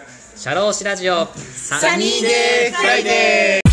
[0.00, 3.68] シャローシラジオサニーデーフライデー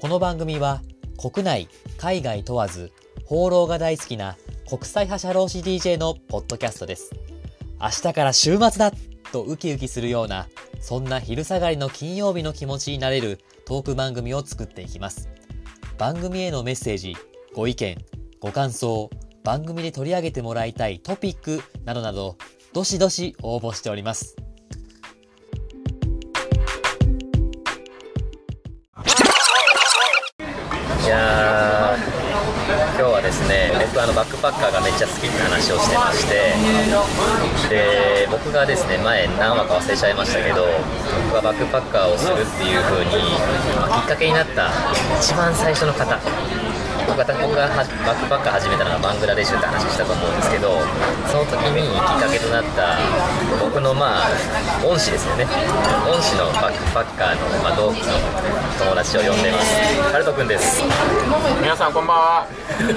[0.00, 0.82] この番組は
[1.20, 2.92] 国内、海外問わず
[3.24, 4.36] 放浪が大好きな
[4.68, 7.10] 国際派社労士 DJ のポッドキャストです。
[7.80, 8.92] 明日から週末だ
[9.32, 10.46] とウキウキするような
[10.80, 15.28] そんな昼下がりの金曜日の気持ちになれるトーク番組を作っていきます。
[15.98, 17.14] 番組へのメッセージ、
[17.54, 17.98] ご意見、
[18.40, 19.10] ご感想、
[19.44, 22.38] 番組で取り上げてもらいたいトピックなどなど、
[22.72, 24.36] どしどし応募しております。
[31.04, 32.17] いやー
[32.98, 36.50] 今日はですね僕あのバックパッカーがめっちゃ好きって話をしてまして
[37.70, 40.66] で僕がですね前何話か忘れちゃいましたけど
[41.30, 43.38] 僕がバックパッカーをするっていう風に、
[43.78, 44.74] まあきっかけになった
[45.14, 46.10] 一番最初の方
[47.18, 50.78] 僕が僕がはバックパッカー始めたのがバングラデシュって話したと思うんですけど
[51.26, 52.94] その時にきっかけとなった
[53.58, 54.30] 僕のまあ
[54.86, 55.44] 恩師ですよね。
[56.06, 58.14] 恩師のバックパッカーの、まあ、同期の
[58.78, 59.74] 友達を呼んでます。
[60.12, 60.82] ハルトくんです。
[61.60, 62.46] 皆さんこんばんは。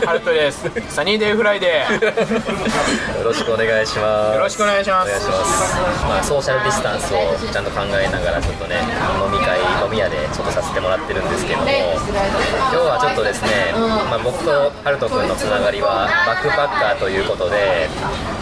[0.06, 0.70] ハルトです。
[0.94, 3.18] サニーデーフライデー。
[3.18, 4.36] よろしくお願いします。
[4.36, 5.10] よろしくお願いします。
[5.10, 6.06] お願いします。
[6.06, 8.78] まあソーシャルディスタンスをちゃんと考えながらちょっとね
[9.18, 13.74] 飲み会飲み屋でちょっとさせてもらってるんですけども今日はちょっとですね、
[14.12, 14.52] まあ、僕と
[14.84, 17.88] ハルト君のつながりはバックパッカーということで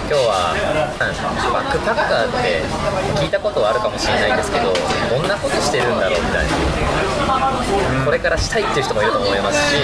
[0.10, 2.66] 今日はうんバックパッカーって
[3.22, 7.19] 聞いたことはあるかもしれないんですけどどんなことしてるんだろうみたいな。
[8.06, 9.76] これからしたいっていう人もいると思いますし、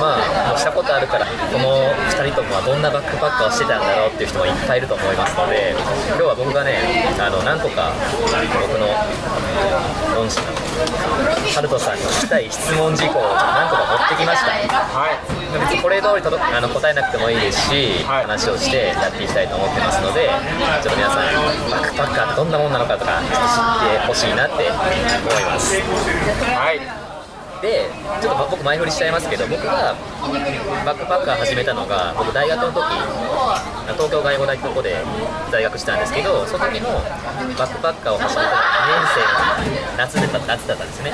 [0.00, 5.74] まあ、もうしたことあるから、この2人ともはどんなバックパッカーをしてたんだろうっていう人もいっぱいいると思いますので、
[6.08, 6.76] 今日は僕がね、
[7.18, 7.92] あの何個か
[8.60, 8.88] 僕の
[10.20, 10.52] 恩師の
[11.54, 14.52] ハルトさんに聞きたい質問事項を何個か持ってきました。
[14.92, 20.30] はい別にこれ通りあの答えなくてもいいですし、はい話をしてやっていきたいと思ってますので、
[20.82, 21.28] ちょっと皆さん、
[21.68, 25.76] バックパッカーってどんなもんなのかとか、知ってほしいなって思います。
[26.44, 26.80] はい。
[27.62, 27.86] で
[28.20, 29.94] ちょっと僕前振りしちゃいますけど僕が
[30.84, 32.82] バックパッカー始めたのが僕大学の時
[33.94, 34.96] 東京外語大ってとこで
[35.52, 41.12] 在学したんですけどその時のバックパッカーを始めたのが2年生の夏で夏だったんですね。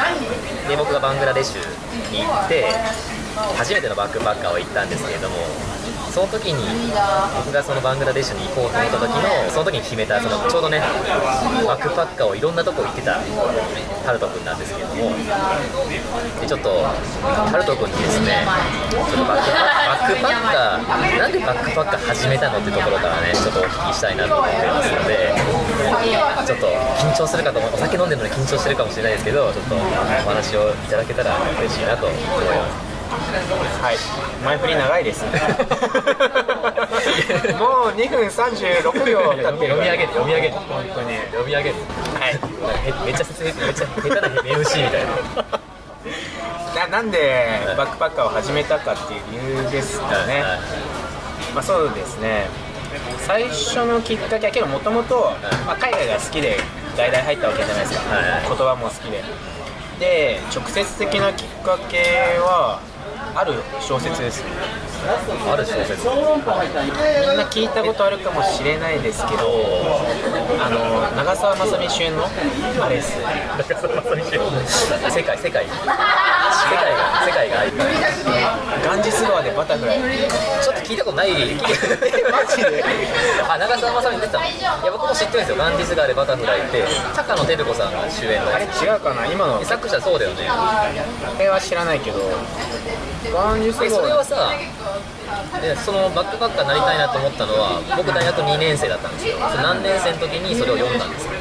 [0.69, 2.65] で僕がバングラデシュに行って
[3.57, 5.37] 初めてのバックパッカーを行ったんですけれども
[6.11, 6.91] その時に
[7.37, 13.21] 僕がそのバングラデシュに行こうと思った時のその時に決めたそのちょうどねバックパッカーをいろんなとこ行ってた
[14.03, 15.15] ハルト君なんですけれども
[16.41, 18.43] でちょっとハルト君にですね
[18.91, 19.47] ちょっとバッ
[20.09, 25.31] クパッカーなんでバックパッカー始めたのってところからねちょっとお聞きしたいなと思ってますので
[26.47, 26.67] ちょっと
[26.99, 29.79] 緊張するかと思うお酒飲んでるのに緊張してるかもしれないですけどちょっとお
[30.27, 32.98] 話をいただけたら嬉しいなと思います。
[33.09, 33.97] はい。
[34.45, 35.25] 前振り長いです。
[37.59, 41.17] もう2分36秒経ってる読み上げて読み上げて本当に。
[41.33, 41.77] 読み上げて。
[42.21, 42.39] はい。
[43.05, 45.69] めめっちゃ説明めっちゃ下手な MC みたいな。
[46.75, 50.59] ななんでバックパッカーを始めたかっていう理由ですかね、はい
[51.55, 52.47] まあそうですね。
[53.27, 55.33] 最初のきっかけはけどもともと
[55.81, 56.59] 海外が好きで
[56.97, 58.43] 大々入ったわけじゃないですか、はいはい。
[58.49, 59.23] 言葉も好きで。
[59.99, 61.99] で直接的なきっかけ
[62.39, 62.81] は
[63.39, 64.43] ある小説です。
[65.49, 66.05] ある小説。
[66.09, 69.47] みんな聞いたことあるかもしれないですけど
[70.61, 73.17] あの長澤まさみ主演のあれです。
[73.17, 73.23] 世
[73.65, 73.79] 界
[75.13, 75.67] 世界世界
[76.77, 77.73] が世界が愛
[78.85, 79.99] ガンジス川でバタフライ。
[80.63, 81.31] ちょっと聞いたことない。
[81.31, 82.85] マジで。
[83.49, 85.57] あ長澤まさみ出てたのいや僕も知ってるんですよ。
[85.57, 86.85] ガンディス川でバタフライって。
[87.15, 89.27] 高野照子さんが主演のあれ違うかな？
[89.27, 89.65] 今の。
[89.65, 90.47] 作者そうだよね。
[90.49, 90.91] あ
[91.39, 92.19] れは知らないけど。
[93.33, 94.53] ガンジスえそれ川はさ
[95.61, 99.37] でそのバックパッカーになりたいなと思ったのは僕大学2年生だったんですよ。
[99.39, 101.35] 何年生の時にそれを読んだんですか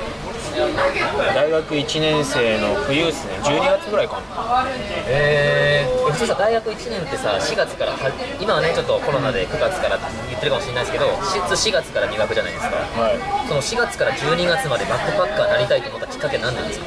[1.36, 3.34] 大学1年生の冬ですね。
[3.44, 4.66] 12月ぐらいかな。
[5.08, 7.98] えー、普通さ大学1年ってさ4月からは
[8.42, 9.98] 今はねちょっとコロナで9月から
[10.30, 11.06] 言ってるかもしれないですけど
[11.46, 12.76] 普通4月から入学じゃないですか。
[12.98, 13.20] はい。
[13.48, 16.86] その4月から12月までバックパッカーになりたいと思ったきっかけ何なんですか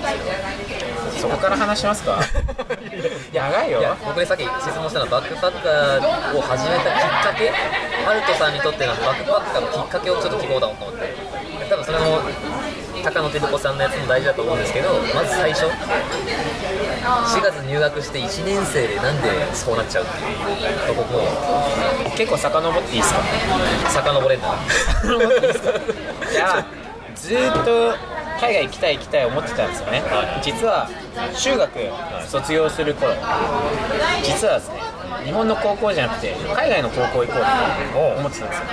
[1.20, 2.18] そこから話しますか？
[3.32, 7.52] 長いよいや僕でさっき質問したのはバックパッカーを始めたきっかけ？
[8.04, 11.14] ハルトさんにとってのバックパッカーのきっかけをちょっと聞こうと思って。
[11.70, 12.18] 多分それも
[13.02, 21.20] 高野照子さんのやつも大事だと思うんですけどまず最初4月入学して1年生でなんでそうなっちゃうっていうとこも
[22.16, 23.20] 結構遡っていいですか？
[23.90, 24.54] 遡れんだ
[26.32, 26.66] じゃあ
[27.14, 27.94] ずーっと
[28.40, 30.42] 海外行きたい行きたい思ってたんですよね、はい。
[30.42, 30.88] 実は
[31.38, 31.70] 中学
[32.26, 33.12] 卒業する頃
[34.22, 34.80] 実はですね
[35.24, 37.38] 日本の高校じゃなくて海外の高校行こうって
[38.18, 38.64] 思ってたんですよ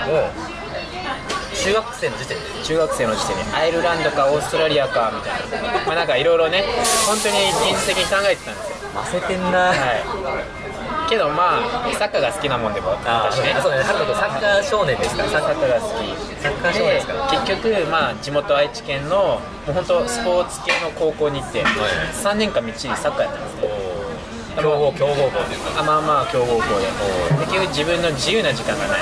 [1.68, 2.64] 中学生の時点で？
[2.64, 3.44] 中学生の時点で。
[3.52, 5.84] アイルランドかオーストラリアかみたいな。
[5.86, 6.64] まあなんかいろいろね
[7.06, 7.36] 本当に
[7.76, 8.78] 現実的に考えてたんですよ。
[8.96, 9.68] ませてんな。
[9.68, 11.10] はい。
[11.10, 13.56] けどまあサッカーが好きなもんでもあ私ね。
[13.62, 13.84] そうね。
[13.84, 14.00] サッ
[14.40, 15.30] カー少年ですから。
[15.30, 16.08] サッカーが好き。
[16.40, 17.28] サッカー少年ですから。
[17.28, 23.70] 結局まあ地元愛知県のもう本当スポーツ系の高校に行って3年間みっちりサッカーやったんですよ。
[24.58, 26.88] 強豪強豪校というかあまあまあ強豪校で。
[27.40, 29.02] で結局自分の自由な時間がない。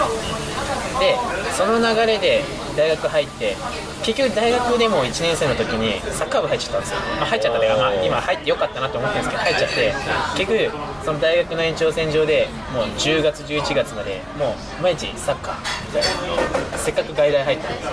[1.00, 1.16] で
[1.56, 2.44] その流れで
[2.76, 3.56] 大学入って
[4.04, 9.94] 結局大学でも1年生の時にサッカー部入っちゃったんですよ、まあ、入っちゃったというか、まあ、今入ってよかったなと思ってるんですけど入っちゃって
[10.38, 15.56] 結局その大学の延長線上でもう10月11月までもう毎日サッカー
[15.88, 16.78] みたいな。
[16.78, 17.92] せっかく外大入ったんですよ。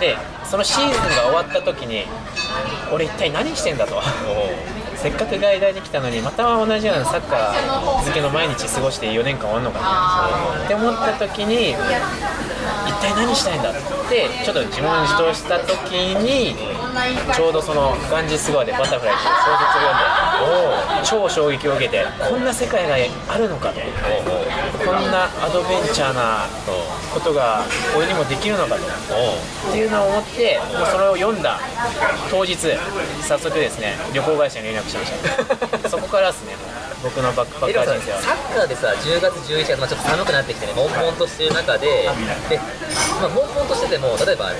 [0.00, 2.04] でそのシーズンが終わった時に
[2.92, 4.00] 俺一体何してんだと。
[4.96, 7.52] せっかく外大に来たのにまた同じようなサッカー
[8.04, 10.64] 漬けの毎日過ごして4年間終わるのかな。
[10.64, 11.74] って思った時に
[12.90, 16.56] 一体何したいんだってちょっと自問自答した時に
[17.32, 19.94] ちょうどそのガンジス川でバタフライっていう小説を読
[20.98, 22.96] んで超衝撃を受けてこんな世界が
[23.32, 23.80] あるのかと。
[24.84, 26.46] こんなアドベンチャーな
[27.12, 27.62] ことが
[27.96, 28.80] 俺にもできるのかと。
[29.70, 31.60] っていうのを思ってもうそれを読んだ
[32.30, 32.56] 当日
[33.22, 35.12] 早速ですね旅行会社に連絡しまし
[35.82, 35.88] た。
[35.90, 36.54] そこからですね
[37.02, 38.20] 僕のバックパッカー人生は。
[38.20, 41.86] サッカーでさ10月11月、まあ、ちょっと寒くなってきてね悶々としてる中で
[42.48, 42.58] で、
[43.20, 44.50] まあ、悶々としてても例えば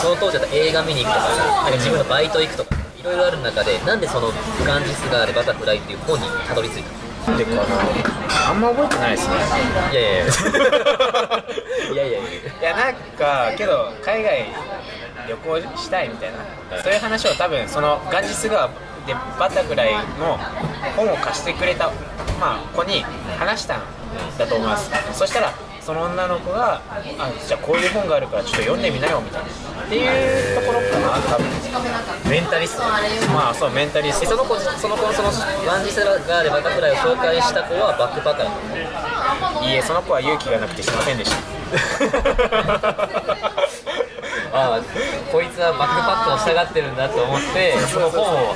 [0.00, 1.70] その当時だったら映画見に行くとかさなん。
[1.72, 4.32] か自分のバイト行くとかいろいろある中でなんでその
[4.66, 7.05] ガンジスガーレバタフライっていう本にたどり着いたの？
[7.34, 7.62] でかな
[8.48, 9.34] あんま覚えてないですね。
[9.92, 10.26] いやいやいや。
[11.92, 12.28] いやいやいや。
[12.60, 14.46] いやなんかけど海外
[15.28, 16.30] 旅行したいみたい
[16.70, 16.82] な。
[16.82, 18.68] そういう話を多分そのガンジス川
[19.06, 20.38] でバタフライの
[20.96, 21.86] 本を貸してくれた、
[22.40, 23.04] まあ、子に
[23.38, 23.82] 話したん
[24.38, 24.90] だと思います。
[25.12, 25.52] そしたら
[25.86, 27.00] その女の子が「あ
[27.46, 29.46] じゃあこういう本があるからちょっと読んでみなよ」みたいな。
[29.86, 31.46] っていうところかな多分。
[32.28, 32.82] メンタリスト
[33.28, 34.24] まあそうメンタリスト。
[34.24, 35.30] えその子その子のその
[35.64, 38.54] ガンジスガーレバタフライを紹介した子はバックパッカーだっ
[39.54, 41.36] たのいいえその子は勇気がなくてしませんでした
[44.56, 44.80] ああ
[45.30, 48.54] こいつはバックパックを従ってるんだと思ってその本を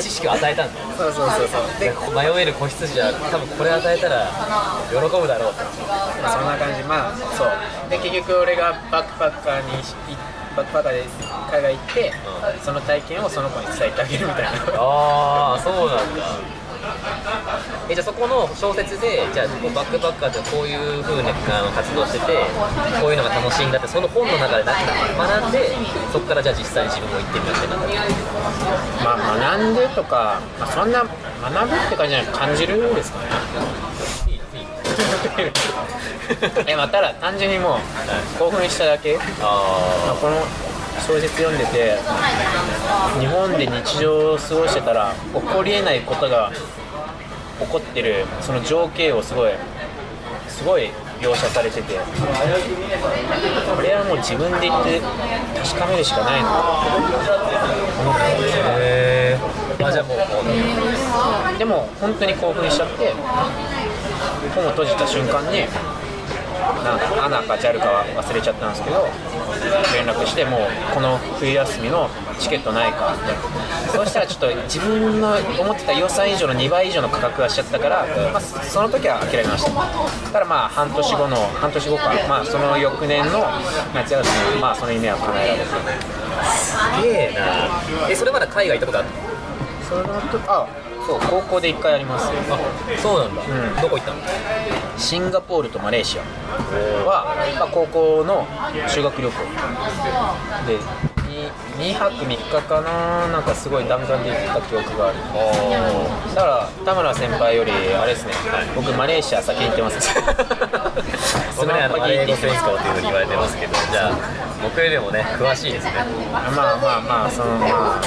[0.00, 0.80] 知識を与えたんだ。
[0.96, 1.80] そうそうそうそう。
[1.80, 4.26] で迷える子羊は多分これ与えたら
[4.88, 5.62] 喜ぶだろうと。
[6.22, 6.82] まあ、そんな感じ。
[6.84, 7.50] まあそう。
[7.90, 9.94] で結局俺がバックパッカーにし
[10.56, 11.04] バックパッカーで
[11.52, 12.12] 海外行って、
[12.64, 14.50] その体験をその子に伝えてあげるみたいな。
[14.78, 16.22] ああそうなんだ
[17.88, 22.32] えじゃあそこの小説でじゃあバックパッカーってこういう風なあの活動してて
[23.00, 25.70] こういうのが楽しいんだってその本の中で学んで
[26.12, 27.86] そこからじゃあ実際に自分も行ってみようってなった。
[29.04, 33.26] まあ学んでとか、まあ、そんな学ぶって感じじゃない感じるですかね。
[34.26, 34.40] いいいい。
[36.66, 40.42] えまあただ単純にもう興奮しただけ、まあ、あこの
[41.00, 41.98] 小説読んでて
[43.20, 46.50] 日本で日常を過ごしてたら起こりえないことが
[47.60, 49.52] 起こってるその情景をすごい
[50.48, 50.90] すごい
[51.20, 52.00] 描写されててこ
[53.82, 55.00] れはもう自分で言って
[55.64, 56.48] 確かめるしかないな。
[56.50, 56.86] あ
[58.78, 59.38] へ
[59.80, 60.18] えあじゃあもう
[61.58, 63.12] でも本当に興奮しちゃって
[64.54, 65.66] 本を閉じた瞬間に
[66.84, 69.06] なんかアナか JAL かは忘れちゃったんですけど
[69.94, 70.60] 連絡してもう
[70.94, 72.08] この冬休みの
[72.38, 73.96] チケットないかって。
[73.96, 79.70] そうしたらちょっと自分の思ってた予算以上の2倍以上の価格がしちゃったから、まあ、その時は諦めました。
[80.32, 83.44] ただまあ半年後の半年後か、まあ、その翌年の
[83.94, 85.66] 夏休みまあその夢は叶えられて。
[86.54, 88.10] すげえな。
[88.10, 89.08] えそれまだ海外行ったことある
[89.88, 90.66] その時あ
[91.06, 92.32] そう高校で1回ありますあ
[93.00, 93.80] そうなんだ、うん。
[93.80, 94.18] どこ行ったの？
[94.98, 96.22] シンガポールとマレーシア。
[97.06, 98.46] は、まあ、高校の
[98.88, 99.34] 修学旅行。
[100.66, 100.78] で
[101.78, 103.28] 2, 泊3日かな。
[103.28, 105.18] なんかすごい弾丸で行った記憶がある。
[106.34, 108.32] だから田村先輩よりあれですね。
[108.74, 110.10] 僕マレーシア先に行ってます
[111.56, 115.92] 僕ねあのマレー語選手か校っていうふうに言われてますけどじゃあ僕よりもね詳しいですね
[116.32, 118.00] まあまあまあそのまあ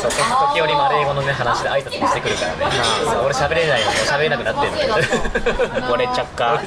[0.00, 0.10] そう
[0.52, 2.66] 時折マレー語のね話で挨拶もしてくるからね
[3.04, 6.60] そう俺喋れないのに喋れなくなってるんだけどボレチャッカ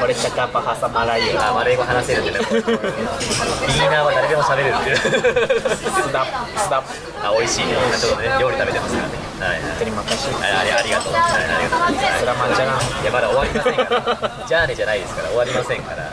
[0.00, 8.96] ボレチャッカパハサマライあマレー語話せるってねビギナーは誰でも喋れるっていうスダッスダッあ美味しいねちょっとね料理食べてます。
[8.96, 16.12] からねはいはい本当に任しあありありがとう、はい、ありがとうスラマンチャランいやまだ終わりませんからじゃあね じゃないですから終わりませんから。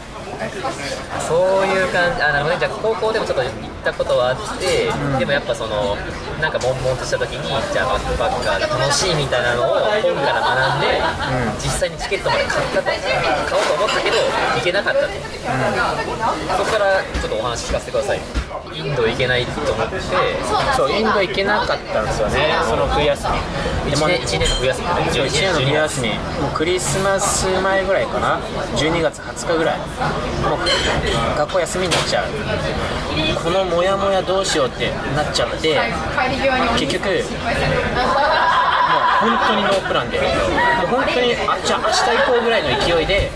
[1.22, 2.60] そういう感じあなるほどね。
[2.60, 3.54] じゃあ高校でもちょっと行っ
[3.86, 5.96] たことはあって、でもやっぱその
[6.42, 11.00] なんか悶々とした時にじゃあバックパッカーが楽しいみたいなのを本から学んで、
[11.64, 12.84] 実際にチケットまで買ったと。
[12.84, 14.18] 買おうと思ったけど
[14.58, 18.20] 行けなかったと、そこからちょっとお話聞かせてください
[18.74, 20.00] インド行けないと思って
[20.76, 23.28] そうインド行けなかったんですよねその冬休
[23.86, 23.92] み。
[23.92, 24.88] で1も年一年の冬休み。
[24.88, 26.10] だねそう1年の冬休み。
[26.10, 26.16] も
[26.48, 28.40] うクリスマス前ぐらいかな。
[28.76, 29.78] 12月20日ぐらい。
[29.78, 29.88] もう
[31.38, 32.26] 学校休みになっちゃう。
[33.44, 35.80] このモヤモヤどうしようってなっちゃって
[36.78, 37.16] 結局もう
[39.22, 40.20] 本当にノープランで。
[40.20, 40.26] も
[40.84, 43.32] う本当にあじゃあ明日行こうぐらいの勢いで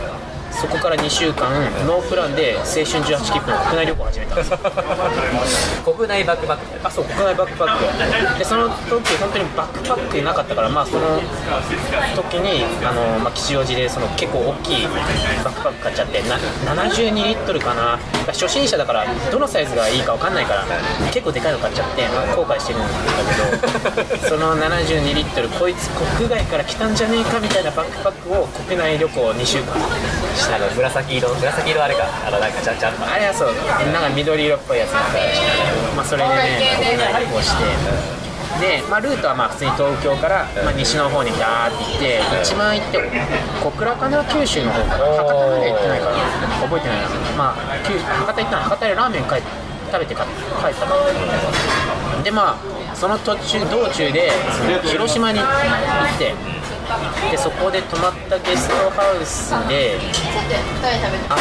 [0.52, 1.50] そこから2週間
[1.86, 4.34] ノープランで青春18切符の国内旅行を始めた。
[4.36, 4.58] んですよ
[5.94, 6.88] 国内バックパック。
[6.88, 8.40] あそう国内バックパック。
[8.40, 11.20] でその時本当にバックパックなかったからまあその
[12.16, 16.38] 時にあの、まあ、吉祥寺でその結構大きいバックパック買っちゃってな
[16.74, 18.00] 72リットルかな
[18.32, 20.66] 初心者だからどのサイズがいいか分かんないから
[21.12, 22.88] 結構でかいの買っちゃって、まあ後悔してるんだ
[24.06, 33.06] けど その72リットルこいつ国外から来たんじゃねえかみたいなバックパックを国内旅行2週間あの紫色紫色あれかあのなんかちゃんちゃんと。
[33.06, 33.54] あれはそう。
[33.92, 35.42] なんか緑色っぽいやつだったらしい
[35.96, 38.29] まあそれでね国内旅行して
[38.60, 43.00] で、まあ、ルートはまあ普通に東京から、まあ、西の方にガーって行って一番行って
[43.64, 46.16] 小倉かな九州の方から博多まで行ってないから
[46.68, 47.10] 覚えてないな。
[47.38, 49.42] まあ九博多行ったの博多でラーメン帰っ
[49.90, 50.26] 食べて帰っ
[50.76, 54.30] たのでまあその途中道中で
[54.86, 56.36] 広島に行って
[57.32, 59.98] でそこで泊まったゲストハウスで
[61.30, 61.38] あ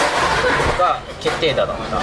[0.79, 2.01] が決定打だった。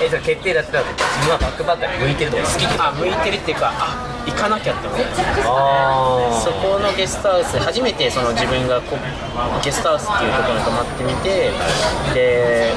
[0.02, 3.96] えそれ決定だったら自分はバックパッカーに向いてるとか好きあ向いてるっていうかあ
[4.26, 5.06] 行かなきゃって思って
[5.44, 8.98] あそこのゲストハウス初めてその自分がこ
[9.62, 11.50] ゲストハウスっていうところに泊まってみて
[12.12, 12.74] で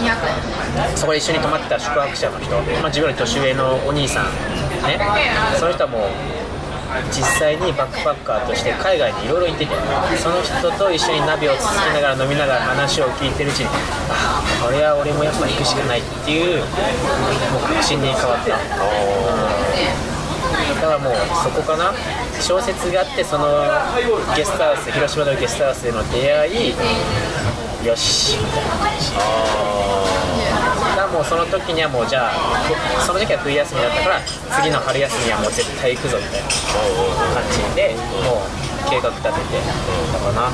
[0.96, 4.26] そこで一緒に泊まってた宿泊者の人、まあ、自分より年上のお兄さん
[4.86, 5.00] ね
[5.58, 6.02] その人はもう
[7.12, 9.76] 実際にバックパッカーとして海外にいろいろ行ってて
[10.18, 13.68] その人と一緒にナビを続けながら飲みながら話を聞いてるうちに
[14.10, 16.66] ああこれは俺もやっぱ行くしかないっていうも
[17.60, 18.58] う確信に変わった。
[20.82, 21.94] だからもうそこかな
[22.40, 23.48] 小説があってその
[24.36, 26.74] ゲストハウス広島のゲストハウスでの出会い
[27.86, 28.64] よしみたい
[30.98, 32.34] なもうその時にはもうじゃあ
[33.06, 34.22] その時は冬休みだったから
[34.62, 36.48] 次の春休みはもう絶対行くぞみたいな。
[37.34, 39.62] 感じでもう計画立てて
[40.14, 40.52] だかな。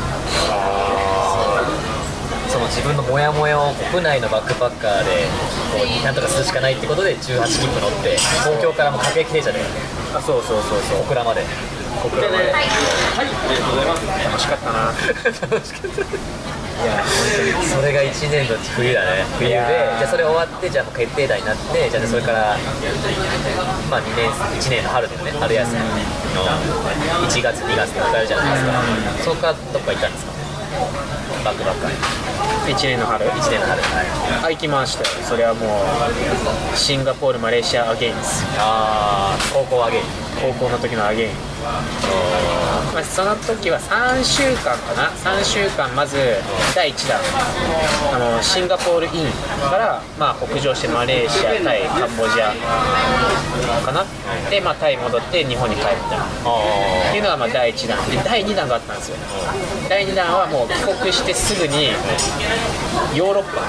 [2.49, 5.27] その自分のモヤモヤを国内のバックパッカーで
[5.75, 9.59] こうなんとかするしかないってことで18切符乗って東京からも各駅停車で
[10.15, 10.99] あそうそうそうそう。
[10.99, 11.41] 小倉まで。
[12.01, 12.53] 小倉まで。
[14.23, 14.93] 楽しかったな
[16.75, 17.03] いや
[17.63, 19.23] それが1年の冬だね。
[19.39, 22.57] 冬でじゃあそれ終わってじゃあもう決定打になってじゃあそれから
[23.89, 25.31] まあ2年1年の春だよね。
[25.31, 26.43] 春休みの
[27.27, 29.23] 1月2月で迎えるじゃないですか。
[29.23, 30.35] そこからどっか行ったんですか？
[31.45, 32.75] バックパッカーに。
[32.75, 33.81] 1年の春？1年の春。
[33.81, 34.03] は
[34.41, 34.45] い。
[34.45, 35.09] あ行きましたよ。
[35.23, 35.65] それはも
[36.73, 38.43] うシンガポールマレーシアアゲインです。
[38.57, 40.01] ああ高校上げ
[40.41, 41.31] 高校の時のアゲイン
[41.65, 45.09] まあ、その時は3週間かな。
[45.09, 46.15] 3週間まず
[46.73, 47.19] 第1弾。
[48.13, 49.11] あのシンガポールイン
[49.69, 52.53] から、まあ、北上してマレーシアタイカンボジア
[53.85, 54.05] かな。
[54.49, 56.17] で、まあ、タイ戻って日本に帰った。
[56.17, 56.25] あ
[57.09, 57.97] っていうのがまあ第1弾。
[58.09, 59.17] で第2弾があったんですよ。
[59.89, 61.89] 第2弾はもう帰国してすぐに
[63.13, 63.61] ヨーロッパ。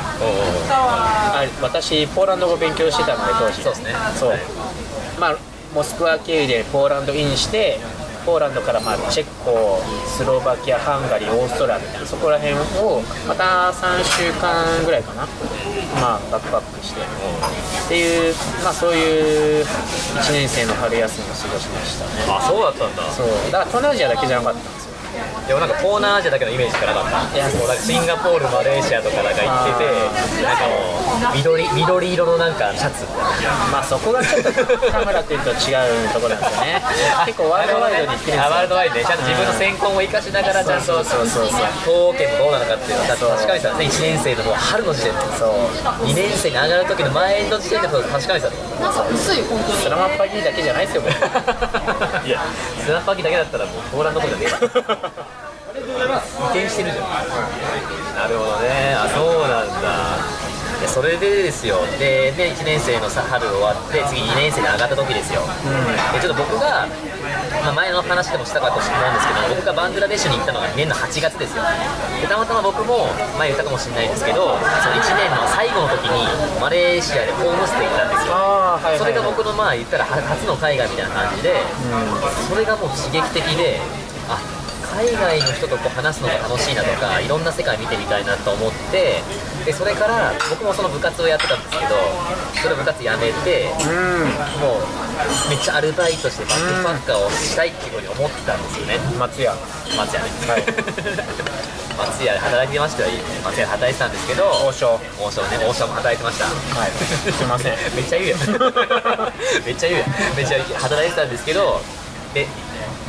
[0.70, 3.62] あ私ポーランド語勉強してたので当時。
[3.62, 3.94] そうですね。
[4.18, 4.38] そう。
[5.18, 5.36] まあ
[5.76, 7.78] モスクワ経由でポーランドインして
[8.24, 9.78] ポーランドからまあチェコ
[10.08, 15.28] スロバキアハンガリーオーストラリアそこら辺をまた3週間ぐらいかな。
[16.00, 17.00] まあバックパックして。
[17.02, 17.04] っ
[17.88, 22.24] ていうまあそういう1年生の春休みを過ごしましたね。
[22.26, 23.02] あそうだったんだ。
[23.12, 23.28] そう。
[23.52, 24.96] だから東南アジアだけじゃなかったんですよ。
[25.46, 27.36] でもなんか東南アジアだけのイメージしかなかった。
[27.36, 29.92] いやもうなんかシンガポールマレーシアとかなんか行ってて
[30.42, 33.04] なんかもう緑緑色のなんかシャツ。
[33.72, 35.74] まあそこがちょっと田村君と違
[36.04, 36.82] うところなんですよね。
[37.26, 38.42] 結構ワールドワイドに行ってるんですよ。
[38.42, 45.20] あワールドワイドでちゃんと自分の専攻も生かしながらちゃんとそうそうそうそう東京もどうなのかっていうのは確かにさね1年生の春の時点で。
[45.38, 46.06] そう。
[46.06, 48.48] 2年生に上がる時の前の時点で確かにさ
[48.80, 49.78] なんか薄い本当に。
[49.82, 51.02] スラマッパギーだけじゃないですよ
[52.24, 52.40] いや。
[52.84, 54.98] スナッパーキーだけだったらもうポーランド語じゃねえわ
[55.96, 56.04] 移
[56.52, 57.08] 転してるじゃん
[58.16, 58.94] なるほどね。
[58.96, 60.46] あそうなんだ。
[60.86, 61.80] それでですよ。
[61.98, 65.40] でで1年生のさ春終わって次2年生に上がった時ですよ、
[66.12, 66.86] でちょっと僕が
[67.64, 71.64] まあ、前の話でもしたかと思うんですけど僕がバングラデシュに行ったのが年の8月ですよ。
[72.20, 76.28] でたまたま僕も前言ったかもしれないですけどその1年の最後の時に
[76.60, 78.32] マレーシアでホームステイ行ったんですよ。
[78.32, 81.56] はいはいそれが僕のまあ言ったらは初の海外みたいな感じで、
[82.48, 84.05] それがもう刺激的であ
[84.96, 89.20] 海外の人とこう話すのが楽しいなとかいろんな世界見てみたいなと思って
[89.66, 91.96] でそれから僕もその部活をやってたんですけど
[92.62, 94.56] それ部活やめてうん。
[94.56, 94.96] もう
[95.48, 98.98] めっちゃアルバイトしてバックパッカーをしたいっていうふうに思ってたんですよね。
[99.18, 99.52] 松屋。
[99.96, 100.64] 松屋ね、はい。
[101.96, 103.08] 松屋で働いてましたよ。
[103.44, 105.00] 松屋で働いてたんですけど王将。
[105.20, 106.44] 王将ね王将も働いてました。
[106.44, 106.90] はい。
[107.32, 107.76] すいません。
[107.96, 108.40] めっちゃ言うやん。
[109.64, 110.36] めっちゃ言うやん。
[110.36, 111.80] めっちゃ働いてたんですけど
[112.34, 112.46] で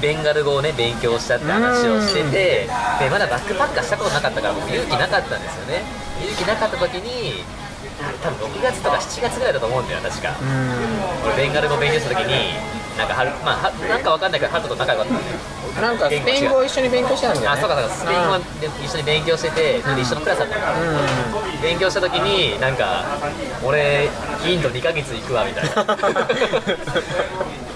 [0.02, 2.68] ベンガル語をね勉強したって話をしてて
[3.00, 5.82] でまだバックパッカーしたことなかったから僕勇気なかったんですよね。
[6.22, 7.44] 勇気なかった時に
[8.22, 10.36] 多分6月とか7月ぐらいだと思うんだよ確か。
[10.40, 11.28] うん。
[11.34, 12.54] 俺ベンガル語勉強した時に
[12.98, 15.30] なんかはるまあはなんかわかんないけどハルトと仲良かったんだよ
[15.82, 17.58] なんかスペイン語を一緒に勉強してたんだよね。
[17.58, 18.40] あそうかそうかスペイン語は
[18.86, 20.62] 一緒に勉強しててで一緒のクラスだったの。
[20.62, 23.06] う勉強した時になんか
[23.64, 24.10] 俺
[24.46, 25.86] インド2ヶ月行くわみたいな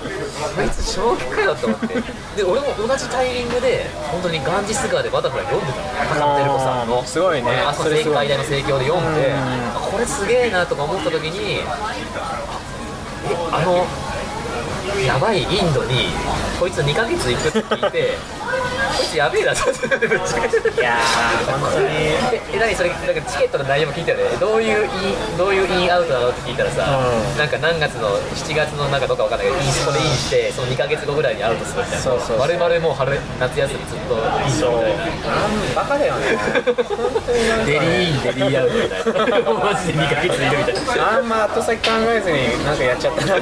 [0.42, 1.88] こいつ正気かよと思って。
[2.36, 5.88] で俺も同じタイミングで本当にガンジス川でバタフライ読んでたの。
[6.10, 7.04] カサテルコさんの。
[7.06, 7.64] すごいね。
[7.66, 9.34] あそそれすごい正解大の盛況で読んで
[9.92, 11.64] これすげえなとか思った時にえ
[13.52, 13.86] あの
[15.06, 16.08] やばいインドに
[16.60, 18.18] こいつ2ヶ月行くって聞いて
[19.12, 19.52] こいつやべえな。
[19.52, 21.86] いやー本当に。
[21.88, 22.16] え
[22.54, 24.24] え何それなんかチケットの内容も聞いたよね。
[24.40, 24.88] どういうイ
[25.36, 26.92] ンどういうインアウトなのって聞いたらさ、う
[27.36, 27.38] ん。
[27.38, 32.04] なんか何月の7月のなんかどっかわかんないけどインドでインしてその2ヶ月後ぐらいにアウトするみたいな。
[32.04, 32.38] そうそうそう。
[32.40, 34.72] 丸々もう春夏休みずっとインそう。
[34.72, 34.92] ななん
[35.76, 36.38] バカだよね。
[37.66, 39.00] デリーインデリーアウトみたい
[39.44, 39.52] な。
[39.60, 41.18] マジで2ヶ月いるみたいな。
[41.18, 43.36] あんま後先考えずになんかやっちゃったな。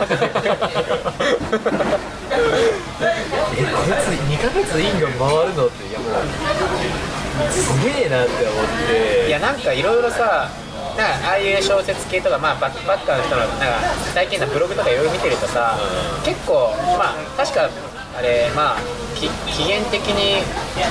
[3.01, 3.11] えこ
[3.59, 9.27] いつ2ヶ月インド回るのっていやもうすげえなって思って。
[9.27, 10.49] いやなんかいろいろさ
[10.97, 13.65] なんかああいう小説系とか、まあ、バックパッカーの人のなんか
[14.13, 16.23] 最近のブログとかいろいろ見てるとさ、うん。
[16.23, 17.69] 結構まあ確か
[18.17, 18.77] あれまあ
[19.15, 20.43] き期限的に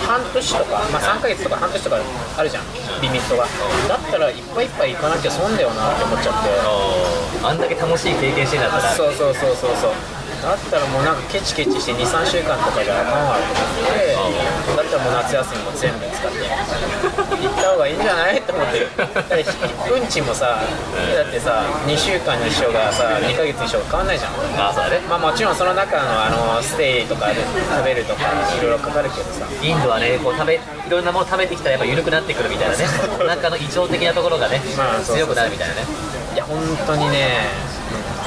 [0.06, 1.96] 半年とか、まあ、3ヶ月とか半年とか
[2.36, 2.64] あるじゃん
[3.02, 3.44] リミットが。
[3.88, 6.48] だったらいっぱいいっぱい行かなきゃ損だよなって思っちゃって。
[7.44, 8.82] あんだけ楽しい経験してんだったら。
[8.94, 14.14] そうそうそうそうそうだったらもうなんかケチケチして23週間とかじゃあかんわと思って
[14.76, 16.38] だったらもう夏休みも全部使って
[17.42, 18.86] 行った方がいいんじゃないと思って。
[18.96, 19.44] だって
[19.92, 24.32] うんちもさだってさ2週間にしようがさ2ヶ月にしようが変わんないじゃん
[24.68, 28.22] あそうだねまあもちろんその中のあのステイとかで食べるとか
[28.56, 29.46] いろいろかかるけどさ。
[29.62, 32.84] インドはねこう食べいろんなもの食べてきたらやっぱ緩くなってくるみたいなね。
[33.20, 35.82] お腹の胃腸的なところがね、まあ強くなるみたいなね。
[35.82, 35.84] い
[36.38, 37.78] や本当にね、うん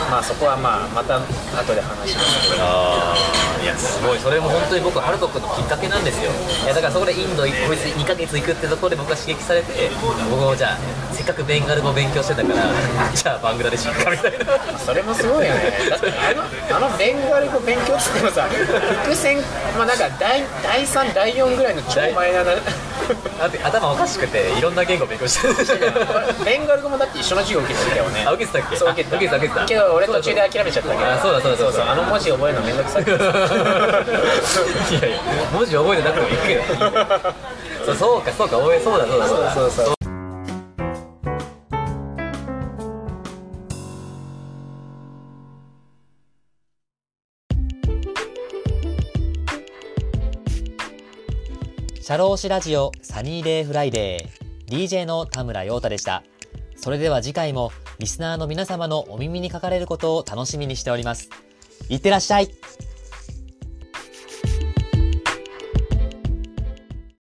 [0.09, 2.63] まあそこはまあまた後で話しますけど。
[2.63, 4.19] ああいやすごい。
[4.19, 6.31] それも本当に僕ハルト君のきっかけなんですよ。
[6.65, 9.89] いやだからそこでインドこいつ2ヶ月行くってところで僕は刺激されて
[10.29, 10.77] 僕もじゃあ
[11.13, 12.65] せっかくベンガル語勉強してたから
[13.13, 14.79] じゃあバングラデシュ行くかみたいな。
[14.79, 15.71] それもすごいよね。
[15.89, 16.33] だってあ
[16.75, 18.49] のあのベンガル語勉強っつってもさ
[19.03, 19.37] 伏線
[19.77, 22.51] まあなんか第第3第4ぐらいの超マイナーな
[23.39, 25.91] だって頭おかしくていろんな言語勉強してる。
[26.45, 28.23] ベンガル語もだって一緒の授業受けてたよね。
[28.27, 28.75] あ受けてたっけ？
[28.77, 29.15] そう受けてた。
[29.17, 29.65] あ受けてた受けてた。
[29.65, 31.11] けど俺途中で諦めちゃったけど。
[31.11, 31.91] あそうだそうだそうだ。
[31.91, 33.11] あの文字覚えるのめんどくさくて。
[33.15, 33.15] い
[35.01, 35.17] やいや
[35.53, 39.51] 文字覚えてなくてもいいけどそうかそうかおいそうだそうだそうだ。
[39.53, 40.00] そうそう
[52.11, 56.23] シャローシラジオサニーデイフライデー DJ の田村陽太でした。
[56.75, 61.29] それでは次回もリスナーの皆様のお耳にかかれることを楽しみにしております。
[61.87, 62.49] いってらっしゃい